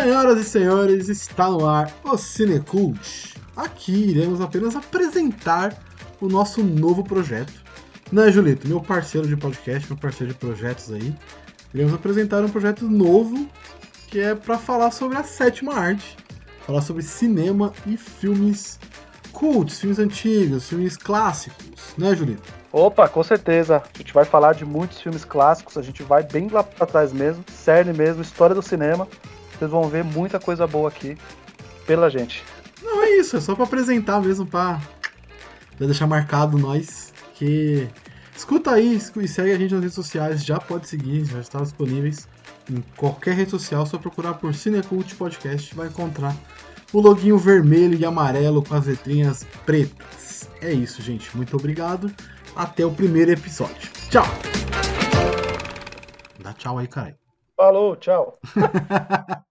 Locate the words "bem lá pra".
26.22-26.86